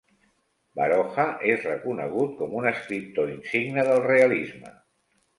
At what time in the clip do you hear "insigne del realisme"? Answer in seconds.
3.33-4.73